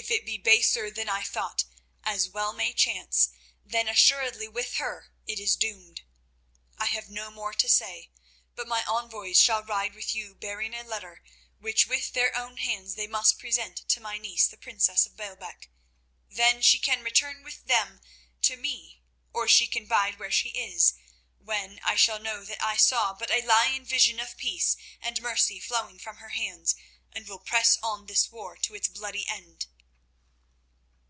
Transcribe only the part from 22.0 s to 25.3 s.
know that I saw but a lying vision of peace and